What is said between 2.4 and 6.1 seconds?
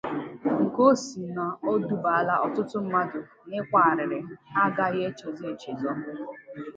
ọtụtụ mmadụ n'ịkwa àrịrị ha agaghị echezọ echezọ